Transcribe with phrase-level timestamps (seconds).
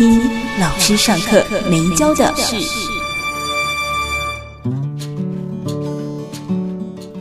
[0.00, 0.18] 听
[0.58, 2.56] 老师上课没教的事。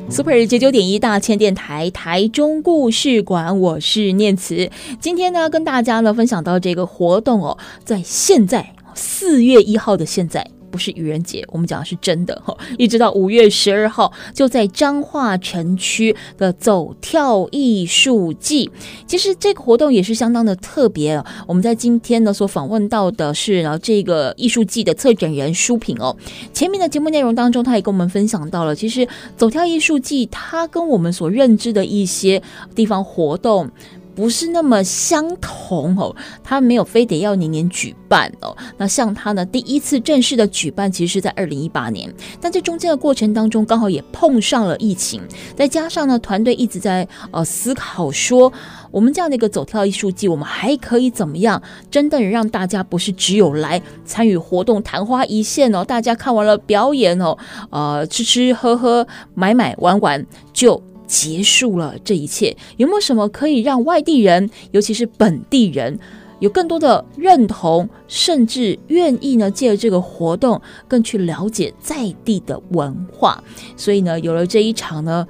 [0.10, 4.72] Super 九九点一大千电台台中故事馆，我是念慈。
[5.02, 10.50] 今天呢，跟大家呢分享到这个活动哦，在现在四月一号的现在。
[10.70, 12.56] 不是愚人节，我们讲的是真的哈。
[12.78, 18.70] 一直到五月十二号，就在彰化城区的走跳艺术季。
[19.06, 21.22] 其实这个活动也是相当的特别。
[21.48, 26.16] 我们在今天呢所访问到的是呢这个艺术季的策展人舒萍哦。
[26.54, 32.42] 前面的节目内容当中，他也跟我们分享到了，其实走跳艺术季它跟我们所认知的一些
[32.76, 33.70] 地方活动。
[34.16, 38.56] 不是那么相同哦，他没有非得要年年举办哦。
[38.78, 45.22] 那像他呢，第一次正式的举办，其实是在二零一八年，但在中间的过程当中，刚好也碰上了疫情，
[45.56, 48.52] 再加上呢，团队一直在呃思考说，
[48.92, 57.38] 我们这样的一个走跳艺术季，我们还可以怎么样，真的让大家不是只有来参与活动昙花一现哦，大家看完了表演哦，
[57.70, 60.89] 呃，吃吃喝喝，买买玩玩就。
[61.10, 65.98] 结束了这一切，有没有什么可以让外地人，尤其是本地人，
[66.40, 73.44] 有更多的认同，甚至愿意呢，借着这个活动更去了解在地的文化？
[73.76, 75.28] 所以呢，有了这一场呢，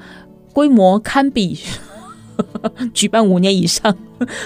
[0.51, 1.57] 规模堪比。
[2.93, 3.95] 举办五年以上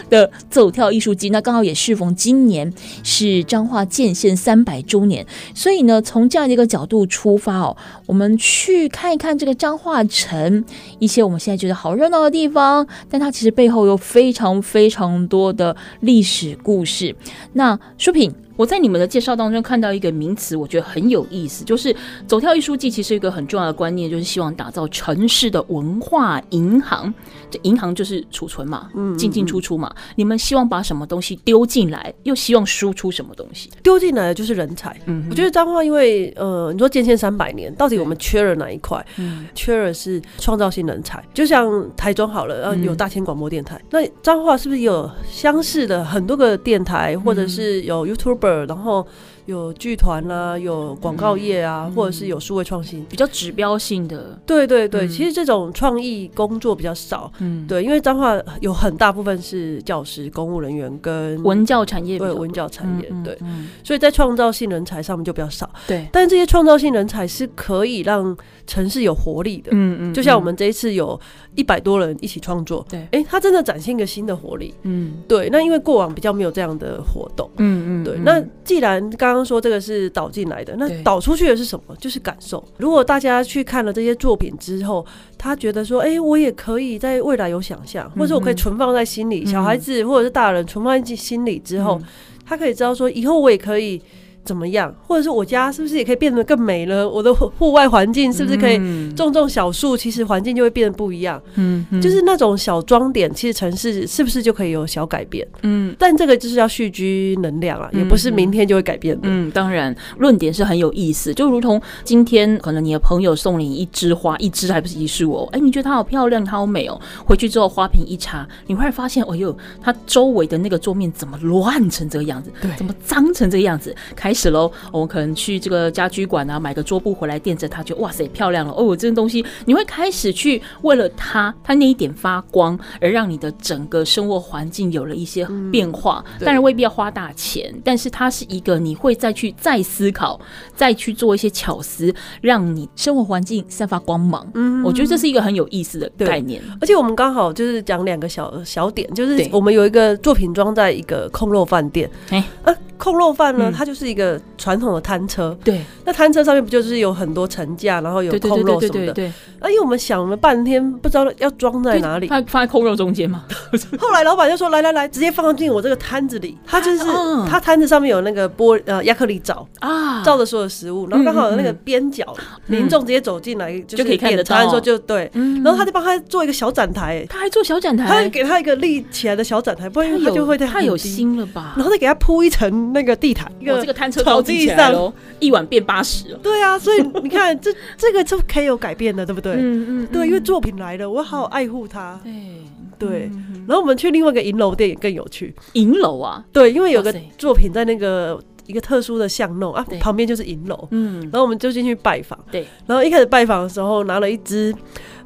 [0.09, 2.71] 的走跳艺术季，那刚好也适逢今年
[3.03, 10.63] 是彰化建县三百周年，所以呢，从这样的一个角度出发哦，我们去看一看这个彰化城
[10.99, 17.15] 一些我们现在觉得好热闹的地方，但它其实背后有非常非常多的历史故事。
[17.53, 18.33] 那舒萍。
[18.55, 21.95] 我在你们的介绍当中看到一个名词，我觉得很有意思，就是
[22.27, 22.89] 走跳艺术季。
[22.89, 27.11] 其实一个很重要的观念就是希望打造城市的文化银行。
[27.49, 29.91] 这银行就是储存嘛，嗯，进进出出嘛。
[30.15, 33.69] 你们希望把什么东西丢进来，又希望输出什么东西？
[33.81, 34.95] 丢进来的就是人才。
[35.05, 39.03] 嗯，我觉得彰化，因为呃，你说建县三百年，到底我们缺了哪一块？
[39.17, 41.23] 嗯，缺了是创造性人才。
[41.33, 48.42] 就像台中好了，然后有大千广播电台，嗯、那彰化是不是有相似的很多个电台，或者是有 YouTube？
[48.65, 49.05] 然后
[49.45, 54.39] 有剧团啊，有广告业啊，或者是有数位创新，比较指标性的。
[54.45, 57.31] 对对对，其实这种创意工作比较少。
[57.39, 63.37] 嗯，对，因为彰化有很大部分是教师、公务人员跟文教产业，对文教产业，对，
[63.83, 65.69] 所以在创造性人才上面就比较少。
[65.87, 69.71] 对，但这些创造性人才是可以让城市有活力的。
[69.73, 71.19] 嗯嗯，就像我们这一次有
[71.55, 72.85] 一百多人一起创作。
[72.89, 74.73] 对，哎，他真的展现一个新的活力。
[74.83, 77.49] 嗯，对，那因为过往比较没有这样的活动。
[77.57, 78.43] 嗯嗯，对，那。
[78.63, 81.93] 既然刚刚说这个是导进来的，那导出去的是什么？
[81.97, 82.63] 就是感受。
[82.77, 85.05] 如果大家去看了这些作品之后，
[85.37, 92.01] 他觉得说，哎，我也可以在未来有想象，或者我可以存放在心里，小孩子或者是大人存放在心里之后，
[92.45, 94.01] 他可以知道说，以后我也可以。
[94.45, 94.93] 怎么样？
[95.07, 97.07] 或者是我家是不是也可以变得更美了？
[97.07, 98.77] 我的户外环境是不是可以
[99.15, 99.95] 种种小树？
[99.95, 101.41] 其实环境就会变得不一样。
[101.55, 105.47] 嗯，就是那种小装点，其实城市是不是就可以有小改变？
[105.61, 109.21] 嗯，但这个就是要蓄积能量啊，也不是明天就会改变的。
[109.23, 111.33] 嗯，当然，论点是很有意思。
[111.33, 115.49] 就如同今天，可能你的朋友送你一枝花，一枝还不是一束哦。
[115.51, 116.99] 哎，你觉得它好漂亮，它好美哦。
[117.25, 122.51] 回去之后花瓶一插，你会发现，哎呦，它周围的那个桌面怎么乱成这个样子？
[122.61, 123.95] 对，怎么脏成这个样子？
[124.15, 128.95] 开始喽，我们可能去这个家居馆啊，买个桌布回来垫着它，就哇塞漂亮了哦。
[128.95, 136.23] 这个东西你会开始去为了它，它那一点发光，而让你的整个生活环境有了一些变化。
[136.39, 140.39] 当然未必要花大钱，但是它是一个你会再去再思考，
[140.75, 144.47] 再去做一些巧思，让你生活环境散发光芒。
[144.53, 146.61] 嗯，我觉得这是一个很有意思的概念。
[146.79, 152.09] 而且我们刚好就是讲两个小小点，就是我们有一个作品装在一个空肉饭店。
[152.29, 152.73] 哎，啊。
[152.95, 154.22] 空肉饭呢，它就是一个
[154.57, 155.57] 传统的摊车。
[155.63, 159.13] 对，那摊车上面不就是有很多层架，然后有空肉什么的。
[159.13, 162.27] 对，而且我们想了半天，不知道要装在哪里。
[162.27, 163.45] 放放在空肉中间嘛？
[163.99, 167.03] 后来老板就说：“来来来，直接放进我这个摊子里。”他就是
[167.47, 172.35] 他摊子上面有那个玻呃亚克力罩啊，罩着所有食物，然后刚好有那个边角，
[172.67, 174.69] 民众直接走进来就可以看得到。
[174.69, 175.29] 说就对，
[175.63, 181.73] 然后他就帮他做一个小展台，他还做小展台，他还给他一个立起来的小展台，不然他就会太太有心了吧？
[181.75, 182.63] 然后再给他铺一层。
[182.93, 186.39] 那个地毯，一个这个摊车高级起来喽，一碗变八十了。
[186.43, 189.53] 对啊，所以你看，这 这个就可以有改变的，对不对？
[189.53, 192.19] 嗯嗯，对，因为作品来了，我好好爱护它。
[192.23, 193.31] 对对，
[193.67, 195.53] 然后我们去另外一个银楼店也更有趣。
[195.73, 200.87] 银楼啊，对，因为有个作品在那个一个特殊的巷弄啊，旁边就是银楼。
[200.91, 202.39] 嗯，然后我们就进去拜访。
[202.51, 204.73] 对，然后一开始拜访的时候，拿了一支。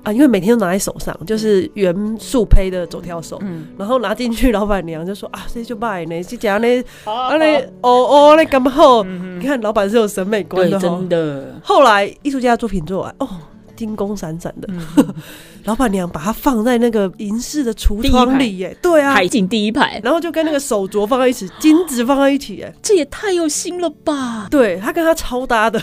[0.08, 9.04] 啊，因为每天都拿在手上，就是原素胚的走跳手，嗯，然后拿进去，老板娘就说啊，这就卖呢，这家呢，啊嘞，哦哦嘞，干嘛好？
[9.04, 11.56] 你看老板是有审美观的，真的。
[11.62, 13.28] 后来艺术家的作品做完，哦，
[13.76, 14.70] 金光闪闪的，
[15.66, 24.48] 老板娘把它放在那个银饰的橱窗里，耶，对啊，海景第一排，然后就跟那个手镯放在一起，金子放在一起，哎，这也太有心了吧？
[24.50, 25.82] 对，他跟他超搭的。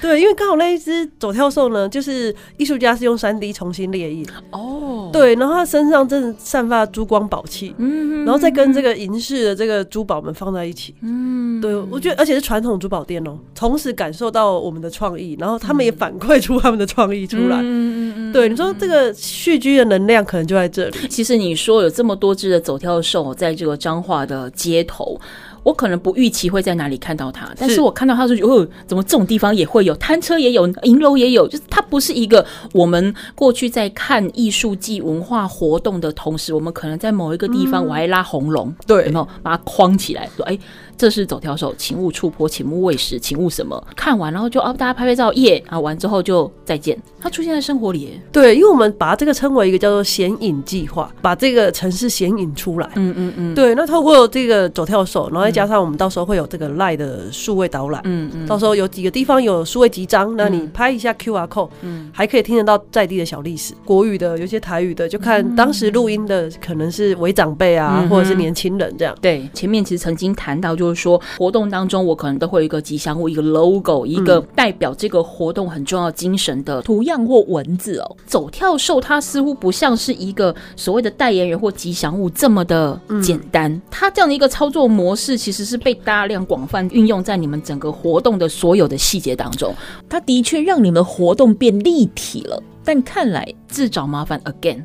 [0.00, 4.58] 对，因为刚好那一只走跳兽呢，就是艺术家是用三 D 重新列印哦。
[4.58, 5.12] Oh.
[5.12, 21.08] 对，然后它身上真的散发珠光宝气，嗯，然后再跟这个银饰的这个珠宝们放在一起，嗯，对，我觉得而且是传统珠宝店哦，同时感受到我们的创意，然后他们也反馈出他们的创意出来，嗯嗯嗯，对，你说这个蓄居的能量可能就在这里。
[21.08, 25.20] 其实你说有这么多只的走跳兽在这个彰化的街头。
[25.62, 39.28] 我可能不预期会在哪里看到它，但是我看到它说，哦，怎么这种地方也会有摊车，也有银楼，也有，就是它不是一个我们过去在看艺术季文化活动的同时，我们可能在某一个地方我还拉红龙，对，有没有？
[39.42, 40.58] 把它框起来说，哎。
[41.00, 43.82] 这是走跳手，请勿触碰，请勿喂食，请勿什么？
[43.96, 45.80] 看完然后就哦，大家拍拍照，耶啊！
[45.80, 46.94] 完之后就再见。
[47.18, 52.90] 它出现在生活里，对，因为我们把这个称为一个叫做显影计划，把这个城市显影出来。
[52.96, 53.74] 嗯嗯嗯，对。
[53.74, 58.02] 那透过这个走跳手，然后再加上我们到时候会有这个 LINE 的数位导览。
[58.04, 69.16] 嗯嗯，到时候有几个地方有数位集章，那你拍一下 QR code，嗯，还可以听得到在地的小历史，国语的，有些台语的，就看当时录音的可能是为长辈啊，或者是年轻人这样。
[69.22, 70.89] 对，前面其实曾经谈到就。
[70.90, 78.16] 就是说，活动当中我可能都会有一个吉祥物，一个 logo，一个代表这个活动很重要精神的图样或文字哦。
[78.26, 89.72] 走跳兽它似乎不像是一个所谓的代言人或吉祥物这么的简单，它这样的一个操作模式其实是被大量广泛运用在你们整个活动的所有的细节当中。
[90.08, 94.82] 它的确让你们活动变立体了，但看来自找麻烦 again。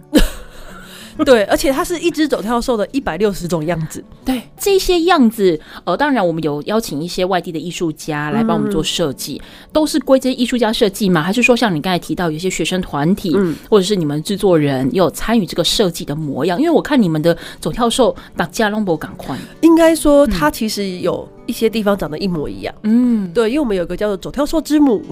[1.24, 4.04] 对，而且它是一只走跳兽的一百六十种样子。
[4.26, 11.22] 对，这些样子，呃，当然我们有邀请一些外地的艺术家来帮我们做设计，嗯、都是归这些艺术家设计吗？
[11.22, 16.60] 还是说像你刚才提到，有些学生团体，嗯，或者是你们制作人有参与这个设计的模样？
[16.60, 22.74] 因为我看你们的走跳兽大家拢无同款，应该说它其实有一些地方长得一模一样。
[22.84, 25.04] 嗯，对，因为我们有个叫做走跳兽之母。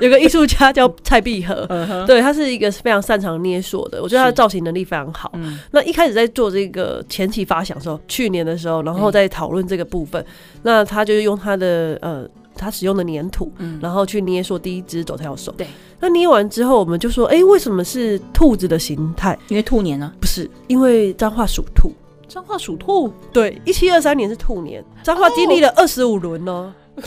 [0.00, 1.66] 有个艺术家叫蔡碧和，
[2.06, 5.32] 对，他是一个非常擅长捏塑的，我觉得他的造型能力非常好。
[5.72, 10.24] 那一开始在做这个前期发想的时候，去年的时候，然后在讨论这个部分，
[10.62, 12.24] 那他就用他的呃，
[12.54, 13.50] 他使用的粘土，
[13.80, 15.52] 然后去捏塑第一只走跳兽。
[15.56, 15.66] 对，
[15.98, 19.36] 那捏完之后，我们就说，哎，为什么是兔子的形态？
[19.48, 20.12] 因为兔年呢？
[20.20, 21.90] 不是，因为彰化属兔。
[22.28, 23.10] 彰化属兔？
[23.32, 26.72] 对，一七二三年是兔年，彰化经历了二十五轮哦。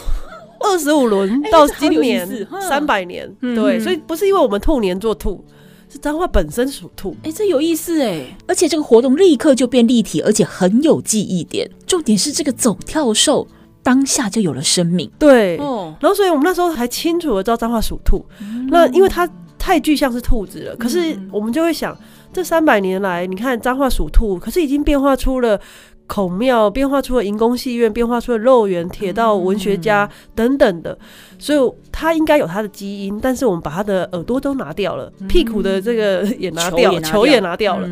[0.63, 5.43] 二十五轮到今年三百年，对，所以不是因为我们兔年做兔，
[5.89, 7.15] 是彰化本身属兔。
[7.23, 8.23] 哎，这有意思哎！
[8.47, 11.67] 而且这个活动立刻就变立体，而且很有记忆点。
[11.87, 13.47] 重点是这个走跳兽
[13.81, 15.57] 当下就有了生命，对。
[15.57, 18.23] 哦然后，所以我们那时候还清楚的知道彰化属兔。
[18.69, 21.97] 那因为它太具象是兔子了，可是我们就会想，
[22.33, 25.59] 这三百年来，你看彰化属兔，可是已经变化出了。
[26.07, 30.97] 孔庙变化出了银宫戏院，变化出了肉圆、铁道、文学家等等的，
[31.39, 37.89] 所以它应该有它的基因，但是我们把它的耳朵都拿掉了，屁股的这个 也拿掉，球也拿掉了，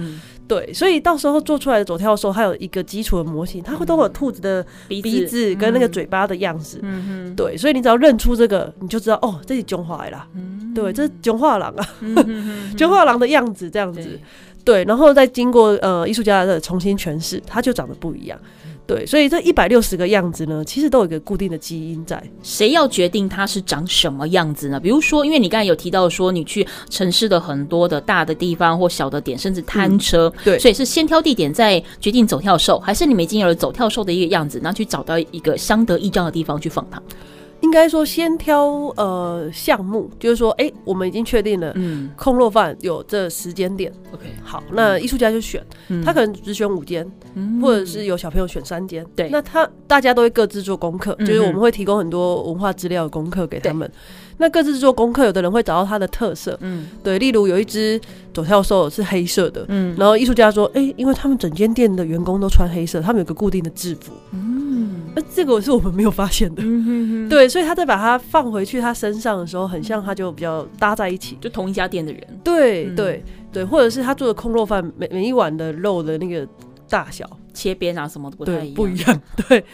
[0.49, 6.81] 对，所以到时候做出来的走跳的时候，它有一个基础的模型，它会都有兔子的鼻子跟那个嘴巴的样子，
[7.35, 10.27] 对，所以你只要认出这个，你就知道哦，这是囧化来了，
[10.73, 11.87] 对，这是囧化狼啊，
[12.75, 14.19] 囧化狼的样子这样子。
[14.65, 18.37] 对，然后再经过呃艺术家的重新诠释，它就长得不一样。
[18.89, 22.19] 对，所以这一百六十个样子呢，其实都有一个固定的基因在。
[22.41, 24.79] 谁要决定它是长什么样子呢？
[24.79, 36.99] 比如说，因为你刚才有提到说，你去城市的很多的大的地方或小的点，甚至摊车，嗯、对，所以是先挑地点再决定走跳兽，还是你们已经有了走跳兽的一个样子，然后去找到一个相得益彰的地方去放它？
[37.61, 53.93] 应该说，先挑呃项目，就是说，哎、欸，我们已经确定了，嗯，空落饭有这时间点，OK，好，那艺术家就选，嗯、他可能只选五间，嗯、或者是有小朋友选三间，对，那他大家都会各自做功课，嗯、就是我们会提供很多文化资料的功课给他们，对
[54.39, 57.99] 那各自做功课，有的人会找到他的特色，嗯，对，例如有一只
[58.33, 64.69] 左跳兽是黑色的，嗯，然后艺术家说，哎、欸，因为他们整间店的员工都穿黑色，他们有个固定的制服，嗯。
[65.15, 67.29] 那这个是我们没有发现的，嗯、哼哼。
[67.29, 76.47] 对，所以他再把它放回去他身上的时候，很像他就比较搭在一起，就同一家店的人，对对对，或者是他做的空肉饭，每每一碗的肉的那个
[76.87, 79.65] 大小、切边啊什么的不太一样，不一样，对。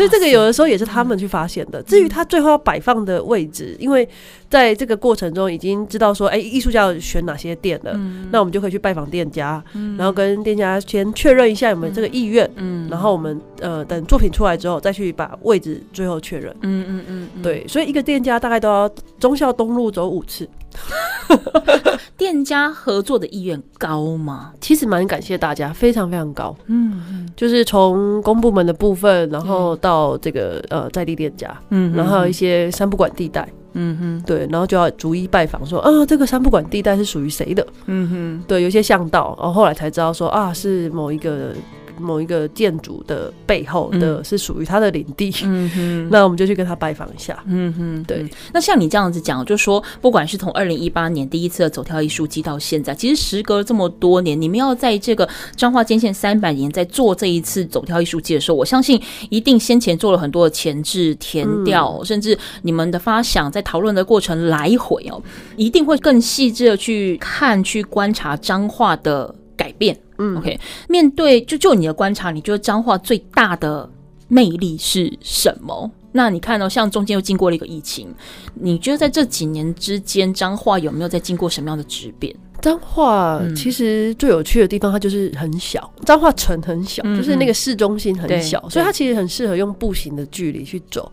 [0.00, 1.82] 所以这个有的时候也是他们去发现的。
[1.82, 4.08] 至于他最后要摆放的位置，因为
[4.48, 7.92] 在这个过程中已经知道说，哎，艺术家要选哪些店了，
[8.30, 9.62] 那我们就可以去拜访店家，
[9.98, 12.88] 然后跟店家先确认一下有没有这个意愿，嗯。
[12.90, 16.50] 然后我们呃等作品出来之后再去把位置最后确认。
[16.62, 20.48] 嗯嗯嗯，对，所以一个店家大概都要忠孝东路走五次。
[22.16, 24.52] 店家合作的意愿高吗？
[24.60, 26.54] 其实蛮感谢大家，非常非常高。
[26.66, 37.66] 嗯嗯，就是从公部门的部分，然后到这个呃在地店家，嗯，然后一些三不管地带，嗯哼，对，然后就要逐一拜访，说啊，这个三不管地带是属于谁的？
[37.86, 41.54] 嗯哼，对，有些巷道，然后后来才知道说啊，是某一个。
[42.00, 48.28] 某一个建筑的背后的是属于他的领地，嗯哼， 那我们就去跟他拜访一下，嗯哼，对。
[48.52, 65.22] 那像你这样子讲，就说不管是从二零一八年第一次的走跳艺术季到现在，其实时隔了这么多年，你们要在这个彰化建县三百年在做这一次走跳艺术季的时候，我相信一定先前做了很多的前置填调，嗯、甚至你们的发想在讨论的过程来回哦，
[65.56, 69.94] 一定会更细致的去看、去观察彰化的改变。
[70.16, 73.86] 嗯，OK，面对就就你的观察，你觉得彰化最大的
[74.28, 75.90] 魅力是什么？
[76.12, 78.08] 那你看到、哦、像中间又经过了一个疫情，
[78.54, 82.34] 你觉得在这几年之间，彰化有没有在经过什么样的质变？
[82.62, 91.10] 彰化其实最有趣的地方，它就是很小，彰化城很小，嗯、就是那个市中心很小，所以它其实很适合用步行的距离去走。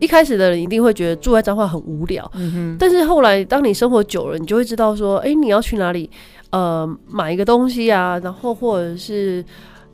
[0.00, 6.10] 一开始的人一定会觉得住在彰化很无聊，嗯哼，但是后来当你生活久了，你就会知道说，哎、欸，你要去哪里？
[6.52, 9.44] 呃，买一个东西啊，然后或者是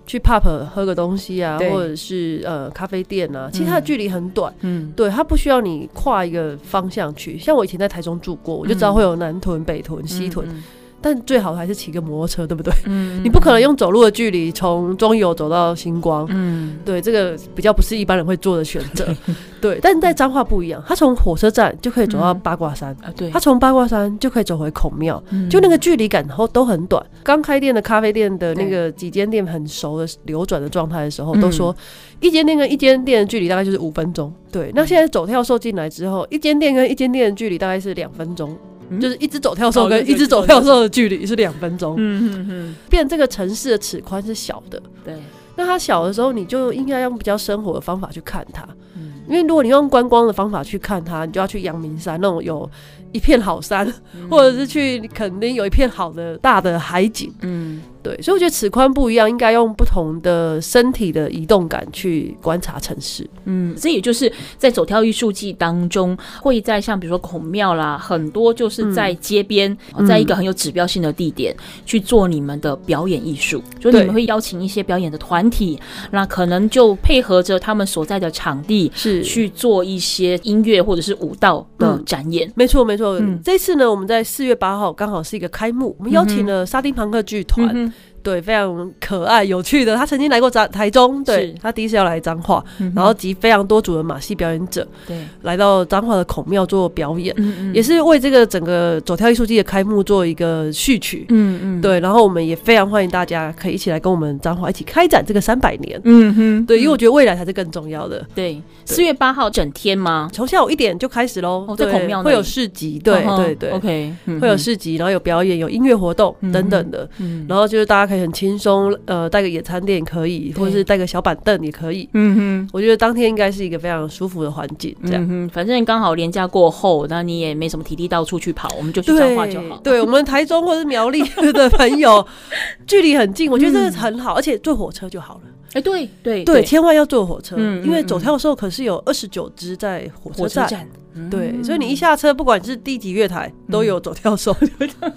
[0.07, 7.39] 去 pub 喝个东西啊，或者是呃咖啡店啊，其实它的距离很短，嗯，对，它不需要你跨一个方向去。
[7.39, 10.47] 像我以前在台中住过，我就知道会有南屯、北屯、西屯。
[10.49, 10.63] 嗯嗯
[11.01, 12.73] 但最好还是骑个摩托车，对不对？
[12.87, 19.07] 嗯，你不可能用走路的距离从中游走到星光，嗯，对，这个比较不是一般人会做的选择，
[19.61, 19.79] 对。
[19.81, 27.05] 但在彰化不一样，他从火车站就可以走到八卦山，啊，对，他从八卦山就可以走回孔庙，就那个距离感，然后都很短。
[27.23, 31.75] 刚开店的咖啡店的那个几间店很熟的流转的状态的时候，都说
[32.21, 34.73] 一间店跟一间店的距离大概就是五分钟，对。
[34.75, 38.57] 那现在走跳兽进来之后，一间店跟一间店的距离大概是两分钟。
[39.01, 45.15] 就是一只走跳兽跟一只走跳兽的距离是两分钟，嗯嗯嗯，变这个城市的尺宽是小的，对。
[45.57, 48.65] 那它小的时候，你就应该用比较生活的方法去看它，
[48.97, 52.71] 嗯，因为如果你用观光的方法去看它，你就要去阳明山那种有
[53.11, 53.93] 一片好山，
[54.31, 57.83] 或者是去肯定有一片好的大的海景，嗯。
[58.09, 63.29] 对，所以我觉得尺宽不一样，应该用不同的身体的移动感去观察城市。
[63.45, 73.63] 嗯，这也就是在走跳艺术季当中，会在像比如说孔庙啦，很多就是在街边，嗯、在一个很有指标性的地点、嗯、去做你们的表演艺术。
[73.79, 75.79] 就你们会邀请一些表演的团体，
[76.11, 82.49] 那可能就配合着他们所在的场地，是去做一些音乐或者是舞蹈的展演。
[82.49, 83.19] 嗯、没错，没错。
[83.21, 87.93] 嗯、这次呢，我们在四月八号刚好是一个开幕，我们邀请了沙丁庞克剧团。
[88.19, 89.97] 嗯对，非常可爱有趣的。
[89.97, 92.63] 他曾经来过彰台中，对，他第一次要来彰化，
[92.95, 97.35] 然后集非常多组的马戏表演者，对，来到彰化的孔庙做表演，
[97.73, 102.01] 也是为这个整个走跳艺术季的开幕做一个序曲，嗯嗯，对。
[102.01, 108.25] 然后我们也非常欢迎大家可以一起来跟我们彰化一起开展这个三百年，嗯哼，对，因为我觉得未来才是更重要的。
[108.35, 110.29] 对，四月八号整天吗？
[110.33, 117.09] 从下午一点就开始喽，在孔庙会有市集，对对对，OK，会有市集，然后有表演，有音乐活动等等的，
[117.49, 118.19] 然后就是大家可以。
[118.19, 122.09] 很轻松，呃，带个野餐垫可以，或者是带个小板凳也可以。
[122.15, 124.93] 嗯哼，我觉得当天应该是一个非常舒服的环境。
[125.07, 129.79] 这样，嗯哼，反正刚好连假过后，那你也没什么体力到处去跑，我们就去彰化就好。
[129.85, 131.23] 对，我们台中或者是苗栗
[131.53, 132.27] 的朋友，
[132.89, 135.41] 距离很近，我觉得这个很好，而且坐火车就好了。
[135.75, 140.89] 哎，对对对，千万要坐火车，因为走跳的时候可是有二十九只在火车站。
[141.31, 144.55] 对，所以你一下车，不管是第几月台，都有走跳兽，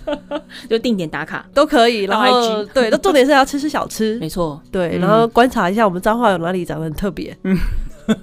[0.70, 1.46] 就定点打卡。
[1.54, 2.04] 都可以。
[2.04, 4.62] 然后，对，那重点是要吃吃小吃， 没错。
[4.72, 7.58] 对，然后观察一下我们彰化有哪里长得很特别，嗯，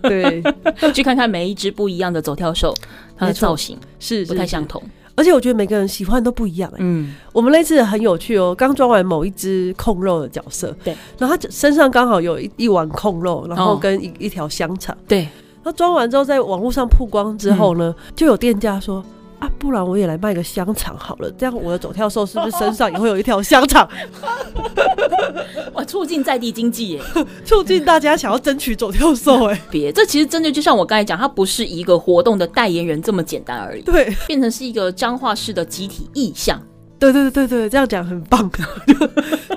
[0.02, 0.42] 对，
[0.92, 2.74] 去看看每一只不一样的走跳兽，
[3.16, 4.82] 它的造型是不太相同。
[5.14, 6.72] 而且我觉得每个人喜欢都不一样。
[6.76, 15.28] 嗯，我们那次很有趣哦，刚装完某一只控肉的角色，对，然后他身上刚好有一一碗控肉，然后跟一一条香肠，对。
[15.72, 19.04] 装完之后，在网络上曝光之后呢，就有店家说
[19.38, 23.88] ：“啊，不然我也来卖个香肠好了，这样我的走跳兽是不是身上也会有一条香肠？
[25.74, 27.02] 哇，促进在地经济耶，
[27.44, 36.60] 促进大家想要争取走跳兽哎，别，这其实真的就像我刚才讲，它不是一个活动的代言人这么简单而已，对，变成是一个彰化式的集体意象。
[36.98, 38.50] 对对对对，这样讲很棒，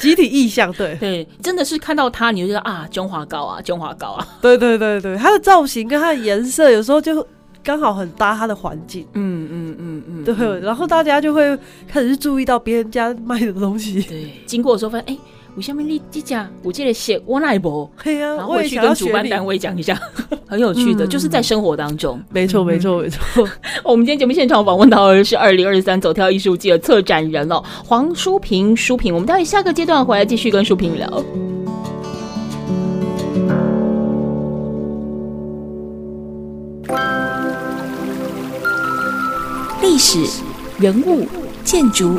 [0.00, 0.96] 集体意象，对。
[0.96, 7.24] 对，真的是看到它你就觉得啊，中华高啊，中华高啊，对对对对，它的造型跟它的颜色有时候就。
[7.62, 11.54] 刚好很搭它的环境，嗯嗯嗯嗯，对，然后大家就会
[11.86, 15.18] 开始去注意到别人家卖的东西，对，经过的时候发现，哎，
[15.56, 20.00] 为什么你这家我记得写我那一波，对啊，然后回去跟主办单位讲一下，
[20.46, 23.46] 很有趣的，就是在生活当中，没错没错没错。
[23.84, 31.24] 我们今天节目现场访问到的是二零二三走跳艺术季的策展人哦，黄舒萍，舒萍，我们待会下个阶段回来继续跟淑萍聊。
[39.82, 40.18] 历史、
[40.78, 41.26] 人物、
[41.64, 42.18] 建筑、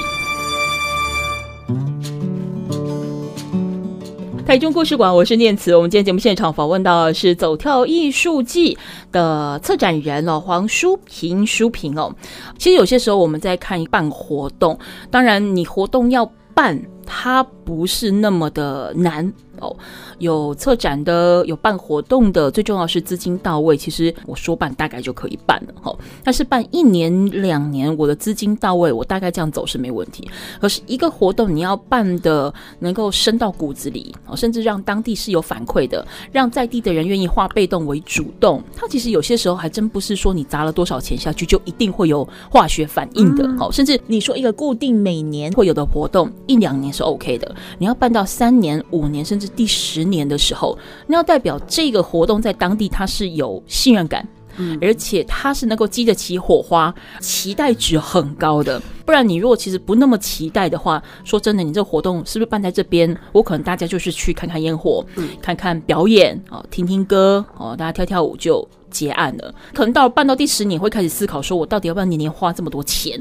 [4.51, 5.73] 台中故事馆，我是念慈。
[5.73, 8.77] 我们今天节目现场访问到的是走跳艺术季
[9.09, 12.13] 的策展人哦，黄舒平，舒平哦。
[12.57, 14.77] 其实有些时候我们在看办活动，
[15.09, 19.31] 当然你活动要办，它不是那么的难
[19.61, 19.75] 哦。
[20.19, 23.77] 有策展的，有办活动的，最重要是资金到位。
[23.77, 25.95] 其实我说办大概就可以办了哈。
[26.23, 30.29] 但是办一年两年，我的资金到位，我大概这样走是没问题。
[30.59, 38.61] 可是一个活动你要办的能够深到骨子里，哦甚至让当地是有反馈的，让在地的人愿意化被动为主动。
[38.75, 43.47] 它其实有些时候还真不是说你砸了多少钱下去就一定会有化学反应的。
[43.57, 47.55] 好，甚至你说一个固定每年会有的活动，一两年是 OK 的。
[47.77, 50.21] 你要办到三年、五年，甚至第十年。
[50.31, 58.81] 的时候，那要代表这个活动在当地它是有信任感，嗯，而且它是能够激得起火花，期待值很高的。
[59.03, 63.17] 不然你如果其实不那么期待的话，说真的，你这个活动是不是办在这边？
[63.33, 69.53] 我可能大家就是去看看烟火，嗯，看看表演啊，听听歌哦，大家跳跳舞就结案了。
[69.73, 73.19] 可能到了办到第十年，会开始思考说，我到底要不要年年花这么多钱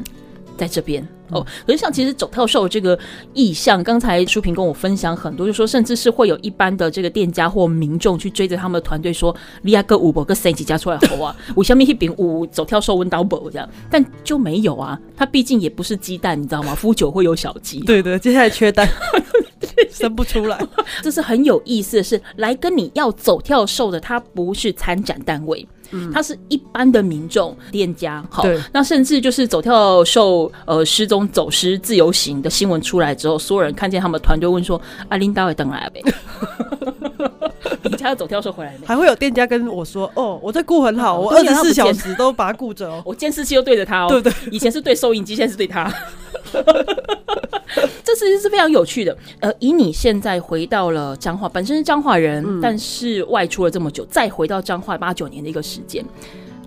[0.57, 1.05] 在这边？
[1.31, 2.99] 哦，可是像其实走跳兽这个
[3.35, 16.77] 意向，刚才舒萍跟我分享很多，就说甚至是会有一般的这个店家或民众去追着他们的团队说，利亚哥五伯个谁几家出来吼啊，我下面一饼五走跳兽温刀伯这样，但就没有啊，它毕竟也不是鸡蛋，你知道吗？
[16.81, 18.89] 孵久会有小鸡，对对，接下来缺蛋，
[19.91, 20.59] 生不出来。
[21.03, 25.67] 这是很有意思的是，来跟你要走跳兽的，它不是参展单位。
[26.13, 36.03] 他是一般的民众、店家，好，那甚至就是走跳兽呃失踪、走失、自由行的新闻出来之后，所有人看见他们团队问说：“阿琳达会等来呗？
[37.83, 45.93] 你家的走跳兽回来没？”还会有店家跟我说：“哦，我在顾很好，我二十四小时都把它顾着哦，我监视器都对着他哦，对对，以前是对收音机，现在是对他。”
[48.05, 49.17] 这事情是非常有趣的。
[49.41, 56.05] 呃，以你现在回到了彰化，本身是彰化人，嗯，但是外出了这么久，再回到彰化八九年的一个时间，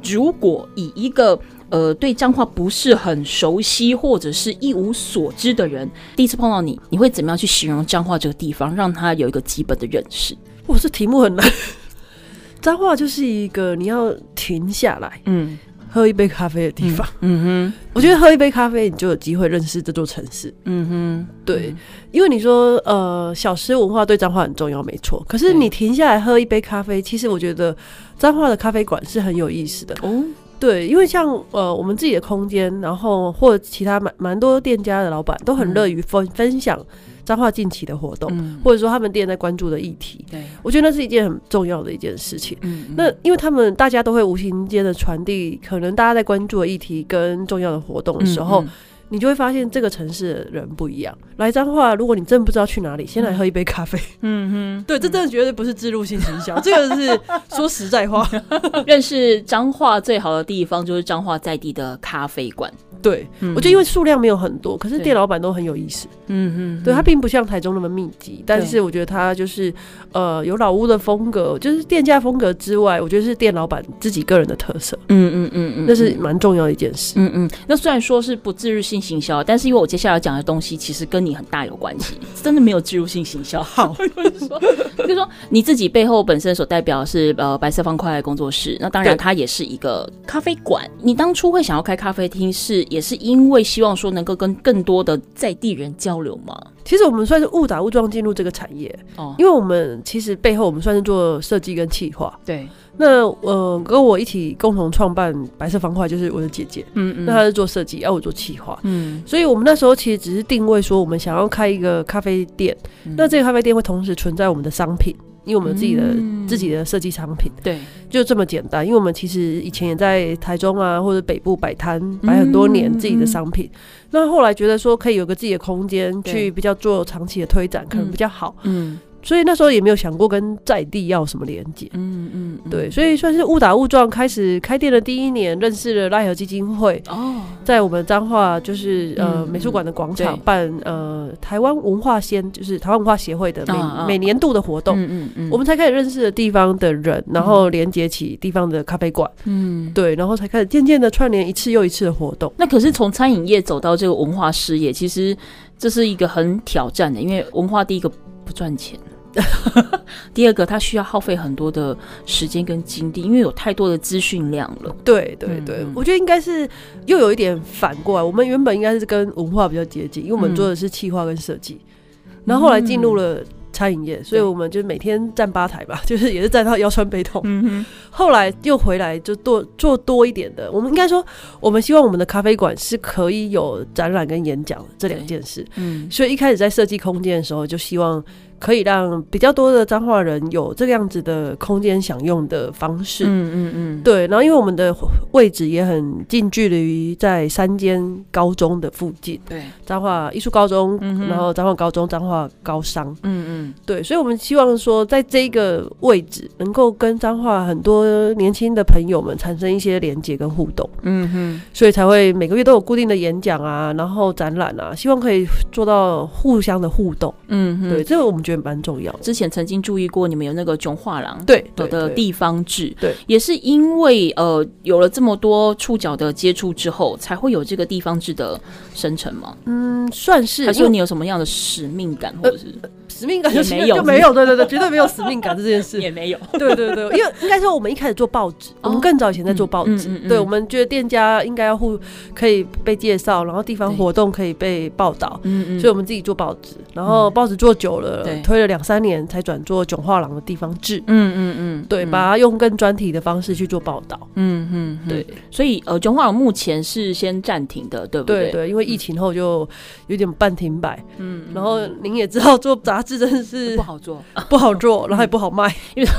[0.04, 10.36] 如果以一个呃对彰化不是很熟悉或者是一无所知的人，第一次碰到你，你会怎么样去形容彰化这个地方，让他有一个基本的认识？
[10.68, 11.46] 哇这题目很难。
[12.62, 15.58] 彰化就是一个你要停下来，嗯。
[15.94, 21.78] 喝一杯咖啡的地方，嗯，嗯哼，我觉得喝一杯咖啡，你就有机会认识这座城市，嗯哼，对，嗯、
[22.12, 25.24] 因为你说，呃，小吃文化对彰化很重要，没错。
[25.30, 27.78] 可是你停下来喝一杯咖啡，其实我觉得
[28.18, 30.24] 彰化的咖啡馆是很有意思的，哦，
[30.60, 36.84] 对，因为像呃我们自己的空间，然后或者其他蛮蛮多店家的老板都很乐于分分享。
[37.26, 42.58] 彰化近期的活动，嗯、或者说他们店在关注的议题，对，我觉得那是一件很重要的一件事情。
[42.62, 48.70] 嗯，那因为他们大家都会无形间的传递，可能大家在关注的议题跟重要的活动的时候，嗯嗯、
[49.10, 51.18] 你就会发现这个城市的人不一样。
[51.38, 54.00] 来彰化，如果你真不知道去哪里，先来喝一杯咖啡。
[54.22, 57.20] 嗯哼，对，这真的绝对不是自入性营销， 这个是
[57.56, 58.28] 说实在话。
[58.86, 62.72] 认识彰化最好的地方就是彰化在地的咖啡馆。
[63.04, 66.08] 对，我觉得因为数量没有很多，可是店老板都很有意思。
[66.28, 69.72] 嗯嗯，对，它并不像台中那么密集，但是我觉得它就是
[70.14, 74.98] 呃有老屋的风格，就是店家风格之外，我觉得是店老板自己个人的特色。
[75.10, 77.16] 嗯嗯嗯嗯，那是蛮重要的一件事。
[77.18, 83.62] 嗯嗯，那虽然说是不置入性行销，但是因为我接下来要讲的东西其实跟你很大有关系， 真的没有置入性行销。
[83.62, 84.58] 好，就是说，
[84.98, 90.90] 就是说你自己背后本身所代表的是呃白色方块工作室，那当然它也是一个咖啡馆。
[91.02, 92.82] 你当初会想要开咖啡厅是？
[92.94, 96.56] 也是因为希望说能够跟更多的在地人交流嘛。
[96.86, 102.38] 其实我们算是误打误撞进入这个产业哦，因为我们其实背后我们算是做设计跟企划。
[102.46, 112.76] 对，那呃跟我一起共同创办白色方块就是我的姐姐，嗯嗯，那她是做设计，而我做企划，嗯，所以我们那时候其实只是定位说我们想要开一个咖啡店，
[113.06, 115.16] 嗯、那这个咖啡店会同时存在我们的商品。
[115.46, 117.78] 因为我们有自己的、嗯、自己的设计商品，对，
[118.10, 118.86] 就这么简单。
[118.86, 123.80] 因为我们其实以前也在台中啊或者北部摆摊摆很多年自己的商品，嗯、
[124.12, 128.56] 那后来觉得说可以有个自己的空间去比较做长期的推展，可能比较好。
[128.64, 129.00] 嗯。
[129.24, 143.66] 嗯所以那时候也没有想过跟在地要什么连接，嗯嗯，对，所以算是误打误撞开始开店的第一年，认识了赖和基金会哦，在我们彰化就是呃美术馆的广场办呃台湾文化先就是台湾文化协会的
[144.08, 152.52] 每每年度的活动，嗯嗯，我们才开始认识了地方的人，然后连接起地方的咖啡馆，嗯，对，然后才开始渐渐的串联一次又一次的活动。
[152.58, 155.36] 那可是从餐饮业走到这个文化事业，其实
[155.78, 158.10] 这是一个很挑战的，因为文化第一个
[158.44, 159.00] 不赚钱。
[160.34, 164.96] 第二个，它需要耗费很多的时间跟精力，因为有太多的资讯量了。
[165.04, 166.68] 对对对，嗯、我觉得应该是
[167.06, 171.80] 又有一点反过来，我们原本应该是跟文化比较接近，因为我们做的是企划跟设计，
[172.26, 177.42] 嗯、然后后来进入了餐饮业，所以我们就每天站吧台吧， 就是也是站到腰酸背痛。
[177.46, 181.26] 嗯，后来又回来就多做多一点的，我们应该说，
[181.60, 185.66] 我们希望我们的咖啡馆是可以有展览跟演讲这两件事。
[185.76, 188.24] 嗯，所以一开始在设计空间的时候，就希望。
[188.64, 194.26] 可以让比较多的彰化人有这个样子的空间享用的方式，嗯嗯嗯，对。
[194.28, 194.96] 然后因为我们的
[195.32, 200.98] 位置也很近距离于在三间高中的附近，对，彰化艺术高中，
[201.28, 204.02] 然后彰化高中、彰化高商，嗯嗯，对。
[204.02, 218.53] 所以我们希望说，在这个位置能够跟彰化很多年轻的朋友们产生一些连接跟互动，嗯哼，所以才会每个月都有固定的演讲啊，然后展览啊，希望可以做到互相的互动，嗯哼，对，这个我们觉得。
[218.56, 219.12] 蛮重要。
[219.22, 228.60] 之前曾经注意过你们有那个囧画廊，对的地方志，对，也是因为呃有了这么多触角的接触之后，才会有这个地方志的
[228.94, 229.56] 生成吗？
[229.66, 230.66] 嗯，算是。
[230.66, 232.66] 还是说你有什么样的使命感，或者是？
[232.82, 241.98] 呃使命感就没有，就没有，对对对，绝对没有使命感这件事 也没有，对对对，因为应该说我们一开始做报纸，我们更早以前在做报纸，对，我们觉得店家应该要互
[242.34, 258.44] 可以被介绍，然后地方活动可以被报道，嗯嗯，所以我们自己做报纸，然后报纸做久了，推了两三年才转做囧画廊的地方志，嗯嗯嗯，对，把它用更专题的方式去做报道，嗯嗯，对，所以呃囧画廊目前是先暂停的，对不对？
[258.44, 259.68] 对对，因为疫情后就
[260.08, 263.76] 有点半停摆，嗯，然后您也知道做杂志真的是。
[263.76, 266.10] 不好做， 不好做，然后也不好卖，因 为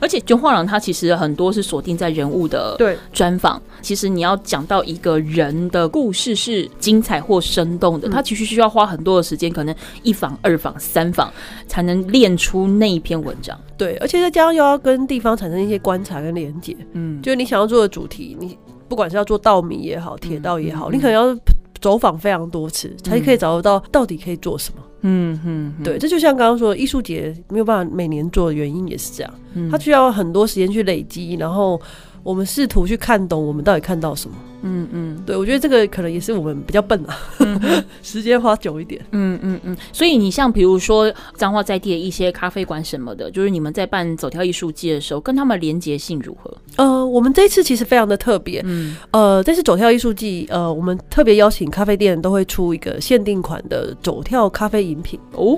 [0.00, 3.60] 而且囧画廊它其实很多是锁定在人物的对专访。
[3.80, 11.32] 其实你要讲到一个人的故事是精彩或生动的，它其实需要花很多的时间，可能一访、二访、三访
[11.66, 13.58] 才能练出那一篇文章。
[13.76, 21.38] 对，而且再加上又要跟地方产生一些观察跟连接，嗯，就是你想要做的主题，你不管是要做稻米也好，铁道也好，你可能要
[21.80, 24.82] 走访非常多次，才可以找得到到底可以做什么。
[25.02, 31.80] 嗯嗯，对，这就像刚刚说的，艺术节没有办法每年做的原因也是这样，嗯，它需要很多时间去累积，然后
[32.22, 34.36] 我们试图去看懂我们到底看到什么。
[34.62, 37.60] 嗯嗯，对，我觉得这个可能也是我们比较笨啊，嗯、
[38.02, 39.00] 时间花久一点。
[39.12, 46.52] 嗯嗯嗯，所以你像比如说彰化在地的一些咖啡馆什么的，就是你们在办走跳艺术季的时候，跟他们连结性如何？
[46.74, 48.60] 呃，我们这一次其实非常的特别。
[48.64, 55.56] 嗯，呃，这次走跳艺术季，呃，我们特别邀请咖啡店都会出一个限定款的走跳咖啡饮品哦。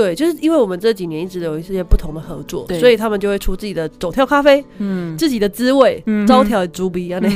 [0.00, 7.30] 对，就是因为我们这几年一直有一些不同的合作，所以他们就会出自己的走跳咖啡，嗯，自己的滋味，招条猪鼻啊那。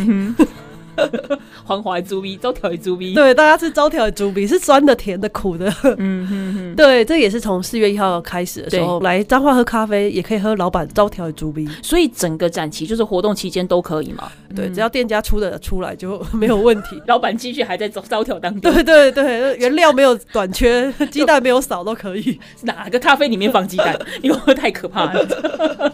[1.65, 3.15] 黄花猪鼻，招条猪鼻。
[3.15, 5.71] 对，大家吃招条猪鼻，是酸的、甜的、苦的。
[5.99, 6.73] 嗯。
[6.77, 11.69] 对，这也是从四月一号开始的时候，来彰化喝咖啡，也可以喝老板招条猪鼻。
[11.83, 14.31] 所以整个展期就是活动期间都可以嘛？
[14.55, 17.01] 对，只要店家出的出来就 没有问题。
[17.09, 18.73] 老板继续还在招招条当 中。
[18.73, 22.39] 对对对，原料没有短缺，鸡蛋没有少都可以。
[22.63, 23.99] 哪个咖啡里面放鸡蛋？
[24.23, 25.93] 因为太可怕了。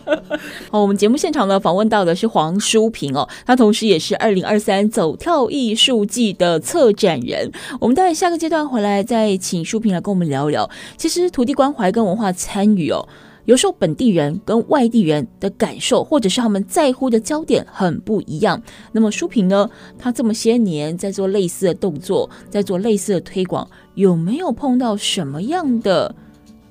[0.71, 7.51] 好，我们节目现场呢访问到的是黄淑萍哦，他同时也是二零二三走跳艺术季的策展人。
[7.81, 10.69] 我们待下个阶段回来再请淑萍来跟我们聊聊。
[10.97, 13.09] 其实土地关怀跟文化参与哦。
[13.47, 18.63] 有时候本地人跟外地人的感受，或者是他们在乎的焦点很不一样。
[18.93, 26.15] 那么舒萍呢，他这么些年在做类似的动作，在做类似的推广，有没有碰到什么样的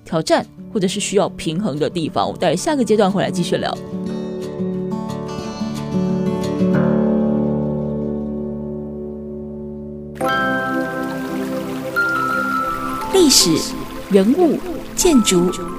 [0.05, 2.29] 挑战，或者是需要平衡的地方？
[2.29, 3.75] 我待下个阶段回来继续聊。
[13.13, 13.73] 历史
[14.09, 14.57] 人物。
[14.95, 15.49] 建筑、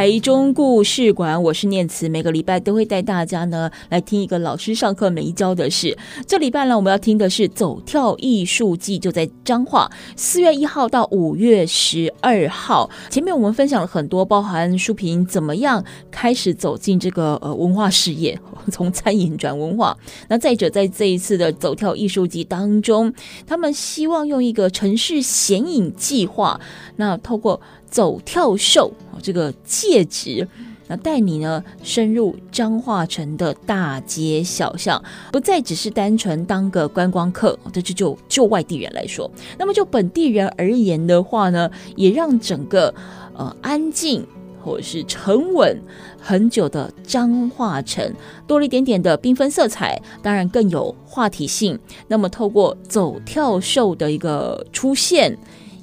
[0.00, 5.94] 台中故事馆，我是念慈，每个礼拜都会带大家呢来听一个老师上课没教的事。
[6.26, 12.88] 这礼拜呢，我们要听的是走跳艺术季，就在彰化，四月一号到五月十二号。
[13.10, 18.40] 前面我们分享了很多，包含书评怎么样开始走进这个呃文化事业，
[18.72, 19.94] 从餐饮转文化。
[20.28, 23.12] 那再者，在这一次的走跳艺术季当中，
[23.46, 26.58] 他们希望用一个城市显影计划，
[26.96, 28.90] 那透过走跳秀。
[29.22, 30.48] 这个戒指，
[30.86, 37.58] 那带你呢深入彰化城的大街小巷，不再只是单纯当个观光客。
[37.70, 42.94] 这就就就外地人来说，那么就本地人而言的话呢，也让整个
[43.36, 44.26] 呃安静
[44.64, 45.78] 或者是沉稳
[46.18, 48.14] 很久的彰化城
[48.46, 51.78] 多了一点点的缤纷色彩，当然更有话题性。
[52.08, 55.36] 那么透过走跳秀的一个出现，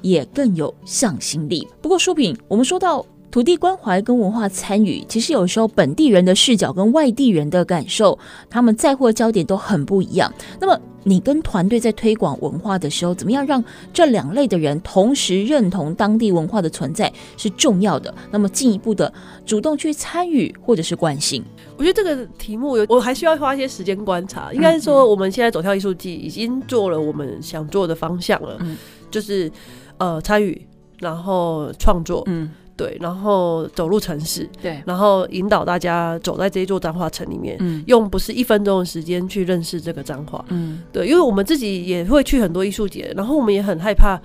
[0.09, 1.67] 也更有向心力。
[1.81, 3.05] 不过舒萍，我们说到。
[3.29, 8.17] 土地关怀跟文化参与，其实有时候本地人的视角跟外地人的感受，
[8.49, 10.33] 他们在乎的焦点都很不一样。
[10.61, 18.11] 那么你跟团队在推广文化的时候，怎么样让这两类的人同时认同当地文化的存在是重要的？
[18.31, 19.13] 那么进一步的
[19.45, 21.43] 主动去参与或者是关心，
[21.75, 24.53] 我觉得这个题目有，我还需要花一些时间观察。
[24.53, 28.77] 应该是说，我们现在走跳艺术季已经做了我们想做的方向了，嗯、
[29.11, 29.51] 就是
[29.97, 30.59] 呃参与，
[30.99, 32.49] 然后创作，嗯。
[32.77, 44.21] 对，然后走入城市，对，然后引导大家走在这一座彰化城里面，嗯，用不是一分钟的时间去认识这个彰化，嗯，对，因为我们自己也会去很多艺术节，然后我们也很害怕。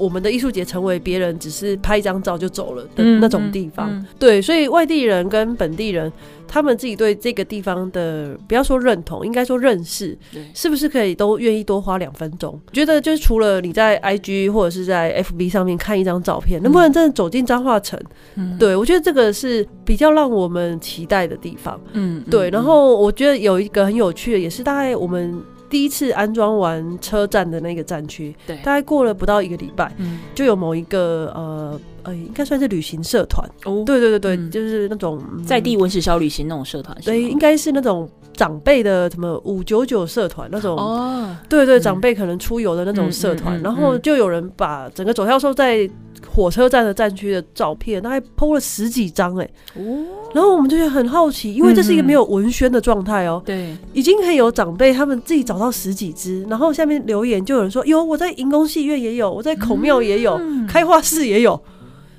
[0.00, 6.10] 我们的艺术节成为别人只是拍一张照就走了的那种地方，嗯嗯嗯、对，所以外地人跟本地人，
[6.48, 10.16] 他们自己对这个地方的不要说认同，应该说认识，
[10.54, 12.58] 是不是可以都愿意多花两分钟？
[12.72, 18.00] 觉得就是除了你在 IG 或者是在 FB 上面看一张照片，能不能真的走进彰化城？
[18.36, 21.78] 嗯、对，我觉得这个是比较让我们期待的地方。
[21.92, 22.48] 嗯，对。
[22.50, 25.40] 然后我觉得有一个很有趣的，也是大概我们。
[25.70, 33.48] 第一次安装完车站的那个站区，对，大概过了不到一个礼拜，嗯，就有某一个呃呃，应该算是旅行社团。
[33.64, 45.86] 哦，对对对对，嗯、就是那种、嗯、在地文史小旅行那种社团，对，应该是那种长辈的什么五九九社团那种哦，对，对对，长辈可能出游的那种社团，嗯、然后就有人把整个走跳兽在。
[46.28, 61.58] 火车站的站区的照片，大概 PO 了十几张哎，哦，然后我们就觉得很好奇，因为这是一个没有文宣的状态哦，对，已经可以有长辈他们自己找到十几只，然后下面留言就有人说，有，我在银宫戏院也有，我在孔庙也有，开化寺也有，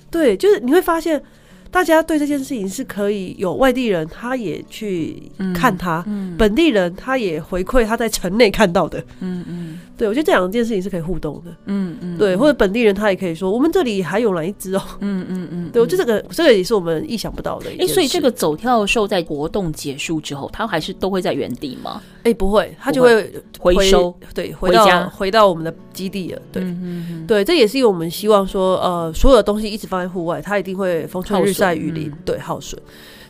[0.09, 1.21] 对，就是你会发现。
[1.71, 5.23] 大家对这件事情是可以有外地人，他也去
[5.55, 8.99] 看他；嗯嗯、本地人他也回馈他在城内看到的。
[9.21, 11.51] 嗯嗯，嗯对，我觉得这两件事情是可以互动的。
[11.65, 14.81] 嗯嗯，嗯对，或者本地人他也可以说，我们这里还有哪一只哦？
[14.99, 17.69] 嗯嗯嗯，对，我觉得这个这个也是我们意想不到的。
[17.69, 22.01] 哎、欸，所以这个走跳兽在活动结束之后，它还是都会在原地吗？
[22.19, 26.41] 哎、欸，不会，它就会回，回收，对，回到回家回到我们的基地了。
[26.51, 26.63] 对，
[27.27, 32.81] 对，这也是因为我们希望说，呃，所有的东西一直放在户外，它一定会风吹日晒雨淋，嗯、对，耗损。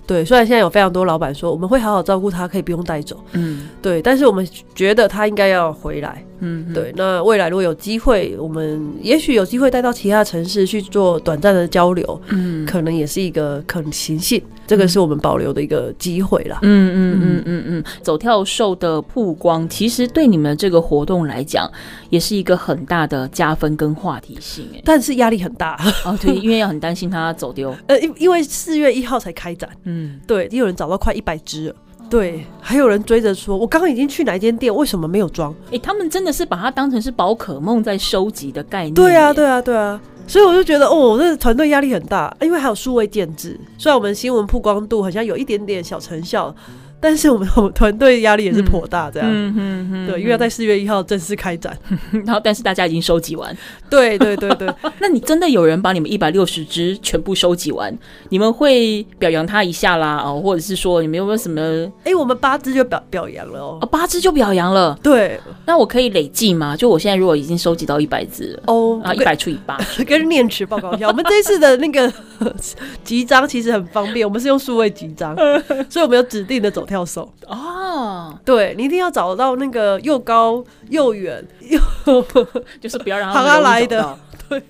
[0.08, 3.18] 对，虽然现在有非常多老板说我们会好好照顾他，可以不用带走。
[3.34, 6.24] 嗯，对，但是我们觉得他应该要回来。
[6.44, 6.92] 嗯，对。
[6.98, 12.22] 那未来如果有机会，我们也许有机会带到其他城市去做短暂的交流。
[12.30, 16.58] 嗯，可能也是一个可行性，这个是我们保留的一个机会啦。
[16.64, 21.72] 嗯嗯嗯嗯嗯，走跳兽的曝光，其实对你们这个活动来讲，
[22.10, 24.66] 也是一个很大的加分跟话题性。
[24.84, 27.72] 但是压力很大哦，对，因为要很担心他走丢。
[27.86, 31.76] 呃，因因为四月一号才开展，嗯，对，也有人找到快一百只了。
[32.10, 35.54] 对，还有人追着说，我刚刚已经去哪一间店，为什么没有装？
[35.68, 38.94] 哎、欸，他们真的是把它当成是宝可梦在收集的概念。
[38.94, 46.54] 对啊，对啊，对啊，所以我就觉得，哦，这个团队压力很大，因为还有数位建制，虽然我们新闻曝光度好像有一点点小成效。
[47.02, 51.76] 但是我们我们团队压力也是颇大，这样，嗯嗯嗯，对，因为要在四月一号正式开展，
[52.26, 53.58] 然后但是大家已经收集完，
[53.90, 57.92] 对对对对， 那你真的有人把你们一百六十只全部收集完，
[58.30, 61.62] 你们会表扬他一下啦，哦，或者是说你们有没有什么？
[62.04, 66.78] 哎，我们八只就表表扬了哦，哦，八只就表扬了，对，那我可以累计吗？
[66.78, 72.12] 就我现在如果已经收集到一百只哦，啊，一百除以八， 跟念慈报告一下，我们这次的那个
[73.04, 75.36] 集章其实很方便，我们是用数位集章，
[75.90, 77.32] 所以我们有指定的走跳手。
[77.48, 81.80] 哦，对，你一定要找到那个又高又远又，
[82.80, 84.18] 就是不要让他们来的，
[84.50, 84.62] 对，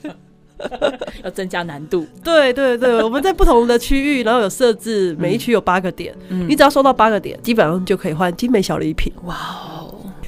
[1.23, 2.05] 要增加难度。
[2.23, 9.11] 对对对，我们在不同的区域，然后有设置，每一区有八个点，嗯，你只要收到八个点，基本上就可以换精美小礼品。
[9.23, 9.80] 哇哦，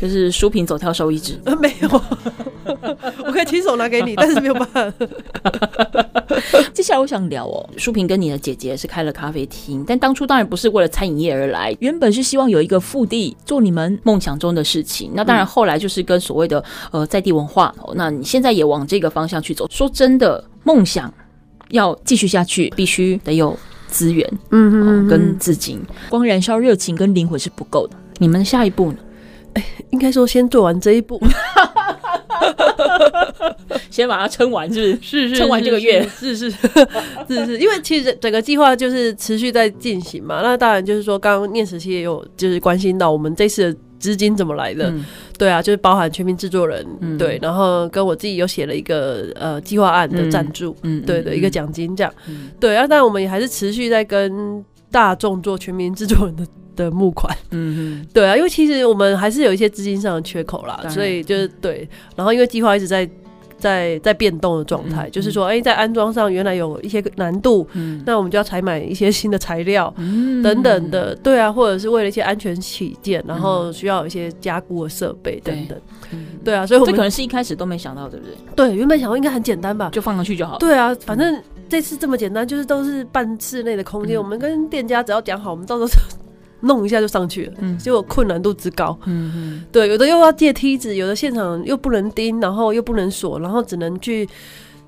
[0.04, 1.88] 就是书评走跳收一只，呃，没有，
[3.26, 4.94] 我可以亲手拿给你，但是没有办法。
[6.74, 15.12] 接下来我想聊哦，书评跟你的姐姐是开了咖啡厅，但当初当然不是为了餐饮业而来，原本是希望有一个腹地做你们梦想中的事情。
[15.14, 16.62] 那当然后来就是跟所谓的
[16.92, 19.66] 呃在地文化，那你现在也往这个方向去走。
[19.72, 21.14] 说真的，梦想
[21.70, 27.96] 要继续下去，必须得有资源，嗯嗯，跟资金，光燃烧热情跟灵魂是不够的。
[28.18, 28.98] 你们下一步呢？
[29.54, 31.20] 哎，应该说先做完这一步。
[33.90, 35.28] 先把它撑完，是不是？
[35.28, 36.58] 是是，撑完这个月，是是是
[37.28, 40.42] 是，是，因为其实整个计划就是持续在进行嘛。
[40.42, 45.06] 那当然就是说，刚刚念慈也有就是关心到我们这次的资金怎么来的，嗯、
[45.38, 56.44] 对啊，就是包含全民制作人，嗯、对，然后跟我自己有写了一个呃计划案的赞助，嗯，对的一个奖金这样，嗯、对啊，但我们也还是持续在跟大众做全民制作人的。
[56.76, 63.10] 的募款，嗯嗯，对啊，因为其实我们还是有一些资金上的缺口啦，所以就是对，然后因为计划一直在
[63.58, 75.78] 在在变动的状态，就是说，哎，在安装上原来有一些难度，嗯，那我们就要采买一些新的材料，嗯，等等的，对啊，或者是为了一些安全起见，然后需要一些加固的设备等等，
[76.44, 78.36] 对啊，所以我们这可能是一开始都没想到，对不对？
[78.54, 80.58] 对，原本想到应该很简单吧，就放上去就好。
[80.58, 85.90] 对啊，反正这次这么简单，就是都是半室内的空间，我们跟店家只要讲好，我们到时候。
[86.64, 94.28] 弄一下就上去了，嗯，结果困难度之高，嗯嗯，对，有的又要借梯子，有的现场又不能钉，然后又不能锁，然后只能去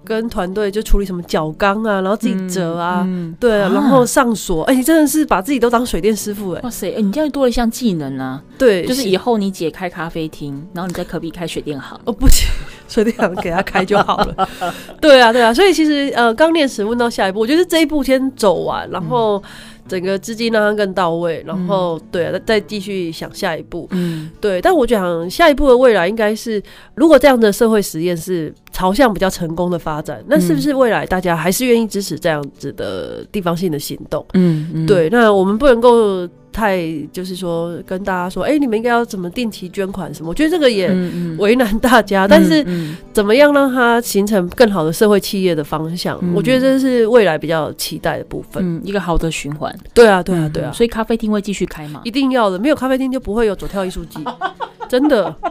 [0.05, 12.47] 跟团队就处理什么角钢啊，然后自己折啊，嗯嗯、对啊，然后上锁，哎、欸，你真的是把自己都当水电师傅哎、欸，哇塞，哎、欸，你这样多了一项技能啊，对，就是以后你姐开咖啡厅，然后你在隔壁开水电行，哦不行，
[12.87, 14.47] 水电行给他开就好了，
[15.01, 19.37] 对啊对啊，所以其实呃，刚练时问到下一步，我觉得这一步先走完，然后。
[19.39, 19.43] 嗯
[19.87, 23.87] 整个资金让它更到位，然后、嗯、对啊，再继续想下一步。
[23.91, 24.61] 嗯，对。
[24.61, 26.61] 但我想下一步的未来应该是，
[26.95, 34.25] 如果这样的社会实验是朝向比较成功的发展，那是不是未来大家还是愿意支持这样子的地方性的行动？
[34.33, 35.09] 嗯，嗯对。
[35.09, 36.27] 那我们不能够。
[36.55, 36.79] 太
[37.11, 40.29] 就是说跟大家说，哎、欸，你们应该要怎么定期捐款什么？
[40.29, 40.89] 我觉得这个也
[41.37, 42.25] 为难大家。
[42.25, 42.65] 嗯嗯、但是
[43.11, 46.17] 怎么样让它形成更好的社会企业的方向？
[46.21, 48.63] 嗯、我觉得这是未来比较期待的部分。
[48.65, 49.75] 嗯，一个好的循环。
[49.93, 50.71] 对啊，对啊，对啊。
[50.71, 51.99] 所以咖啡厅会继续开吗？
[52.05, 54.19] 一定要的，没有咖啡厅就不会有左跳艺术季，
[54.87, 55.35] 真的。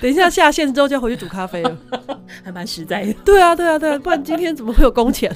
[0.00, 1.76] 等一下下线之后就要回去煮咖啡了，
[2.44, 3.12] 还蛮实在的。
[3.24, 5.34] 对啊，对啊，对啊，不然今天怎么会有工钱？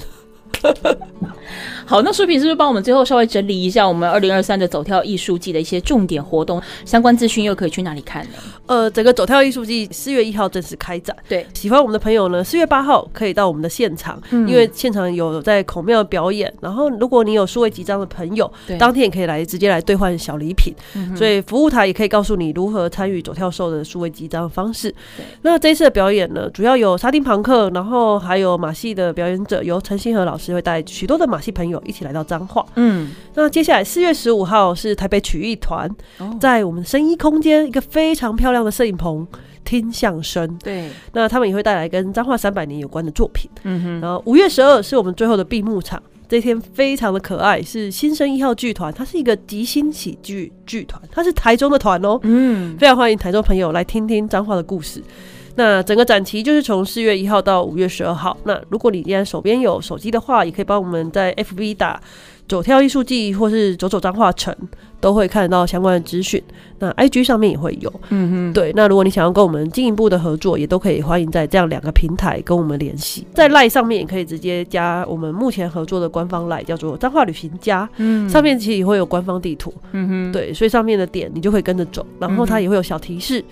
[1.85, 8.37] 好，那书评是不是帮我们最后稍微整理一下我们二零二三的走跳艺术季的一些重点活动相关资讯，又可以去哪里看呢？
[8.65, 11.15] 呃，整个走跳艺术季四月一号正式开展。
[11.27, 16.51] 对，喜欢我们的朋友呢，四月八号可以到我们的现场，嗯、因为现场有在孔庙表演。
[16.61, 20.73] 然后，如果你有数位集章的朋友，对当天也可以来直接来兑换小礼品。
[20.95, 24.89] 嗯、所以服务台也可以告诉你如何参与走跳兽的数位集章的方式。
[25.17, 32.65] 对那这一次的表演呢，主要有沙丁庞克，然后还有马戏的表演者，由陈星河老师会带许多的马戏朋友一起来到彰化。
[32.75, 35.89] 嗯，那接下来四月十五号是台北曲艺团，
[36.19, 39.27] 哦、在我们声音空间一个非常漂亮的摄影棚
[39.63, 40.57] 听相声。
[40.63, 43.49] 对，那他们也会带来跟彰化三百年有关的作品。
[43.63, 52.19] 嗯哼，然后五月十二是我们最后的闭幕场，这天非常的可爱，是新生一号剧团，它是一个即兴喜剧剧团，它是台中的团哦。
[52.23, 55.01] 嗯，非常欢迎台中朋友来听听彰化的故事。
[55.55, 58.35] 那整个展期就是从四月一号到五月十二号。
[58.43, 61.99] 那如果你现在手边有手机的话，也可以帮我们在 FB 打。
[62.45, 64.53] 走跳艺术季，或是走走彰化城，
[64.99, 66.43] 都会看得到相关的资讯。
[66.77, 68.73] 那 IG 上面也会有，嗯哼，对。
[68.75, 73.25] 那如果你想要跟我们进一步的合作，也都可以欢迎在这样两个平台跟我们联系。
[73.33, 77.89] 在 LINE 上面也可以直接加我们目前合作的官方 LINE，叫做彰化旅行家。
[77.95, 79.73] 嗯，上面其实也会有官方地图。
[79.93, 83.43] 嗯哼，对，所以上面的点你就会跟着走，然后它也会有小提示。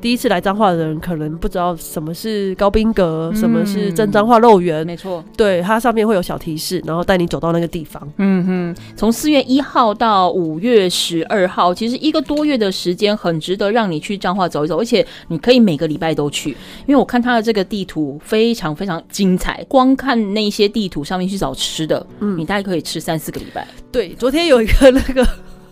[0.00, 4.86] 第一次来彰化的人可能不知道什么是高宾阁，嗯、什么是真彰化肉圆。
[4.86, 8.02] 没错，对，它上面会有小提示，然后带你走到那个地方。
[8.16, 16.50] 嗯哼，从四月一号到五月十二号，其实一个多月的时间，很值得让你去彰化走一走，而且你可以每个礼拜都去，
[16.86, 23.66] 因为我看它的这个地图非常非常精彩，光看那些地图上面去找吃的，嗯，你大概可以吃三四个礼拜。
[23.92, 25.26] 对，昨天有一个那个。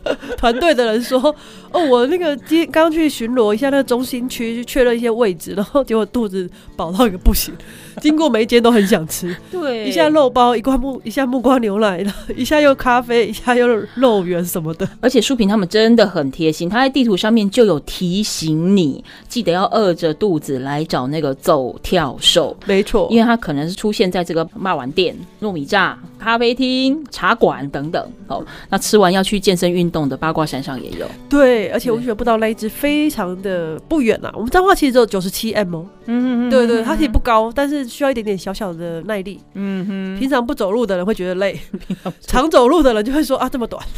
[0.36, 1.34] 团队的人说
[1.72, 7.53] ：“哦，我那个今刚去巡逻一下那个中心区，去确认一些位置，然后结果肚子饱到一个不行。
[8.01, 12.05] ”经过每一间都很想吃，对，一下肉包，一罐木，一下木瓜牛奶，
[12.36, 14.88] 一下又咖啡，一下又肉圆什么的。
[15.01, 22.57] 而且书评他们真的很贴心，他在地图上面就有提醒你，记得要饿着肚子来找那个走跳兽。
[22.66, 28.09] 没错，因为他可能是出现在这个卖碗店、糯米炸、咖啡厅、茶馆等等。
[28.28, 31.07] 哦，那吃完要去健身运动的八卦山上也有。
[31.28, 34.30] 对，而且我觉得不到那一只非常的不远啊。
[34.34, 35.86] 我们彰化其实只有九十七 M 哦。
[36.07, 37.89] 嗯嗯嗯，对对，它其实不高，但是。
[37.89, 39.41] 需要一点点小小的耐力。
[39.55, 41.59] 嗯哼，平常不走路的人会觉得累，
[42.20, 43.82] 常走路的人就会说啊，这么短。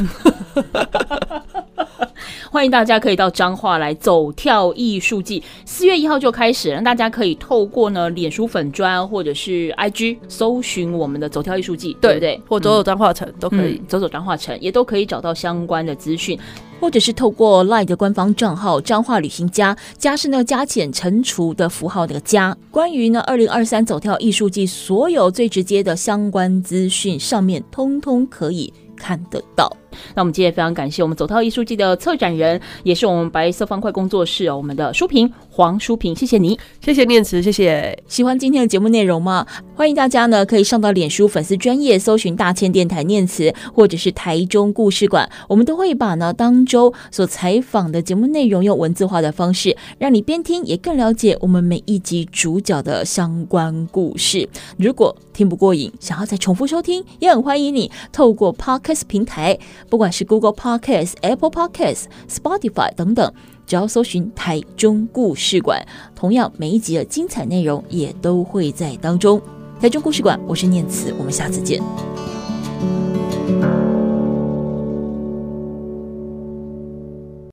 [2.51, 6.85] 欢迎大家可以到彰化来走跳艺术季，四月一号就开始让。
[6.91, 12.41] 大家可以透过呢脸书粉砖或者是 IG 搜寻我们的走跳艺术季，对不对？
[12.49, 16.37] 或走走彰化城都可以，嗯、走走彰化城也都可以找到相关的资讯。
[16.81, 22.57] 或者是透过 LINE 的官方账号“彰化旅行家”，家是那个加减乘除的符号那个加。
[22.71, 29.71] 关于呢二零二三走跳艺术季所有最直接的相关资讯，上面通通可以看得到。
[30.15, 35.31] 那我们今天非常感谢我们走涛艺术季的策展人，也是我们白色方块工作室哦，我们的书评
[35.61, 38.03] 黄淑萍，谢谢你，谢谢念慈，谢谢。
[38.09, 39.47] 喜欢今天的节目内容吗？
[39.75, 54.49] 欢迎大家呢可以上到脸书粉丝专业搜寻大千电台念慈，或者是台中故事馆，我们都会把呢当周所采访的节目内容用文字化的方式，让你边听也更了解我们每一集主角的相关故事。
[54.79, 59.59] 如果听不过瘾，想要再重复收听，也很欢迎你透过 Podcast 平台。
[59.91, 63.31] 不管是 Google Podcast、Apple Podcast、Spotify 等等，
[63.71, 65.81] 只要搜寻台中故事馆，
[66.17, 69.41] 同样每一集的精彩内容也都会在当中。
[69.81, 71.81] 台中故事馆，我是念慈，我们下次见。